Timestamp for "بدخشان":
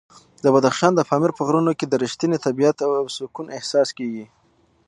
0.55-0.91